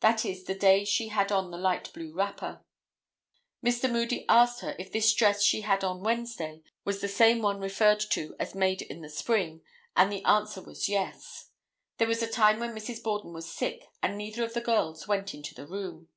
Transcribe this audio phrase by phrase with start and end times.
[0.00, 2.64] That is the day she had on the light blue wrapper.
[3.62, 3.92] Mr.
[3.92, 8.00] Moody asked her if this dress she had on Wednesday was the same one referred
[8.12, 9.60] to as made in the spring,
[9.94, 11.50] and the answer was "yes."
[11.98, 13.02] There was a time when Mrs.
[13.02, 16.08] Borden was sick, and neither of the girls went into the room.